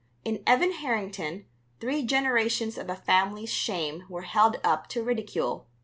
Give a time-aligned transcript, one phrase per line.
[0.25, 1.45] In Evan Harrington
[1.79, 5.67] three generations of a family's shame were held up to ridicule.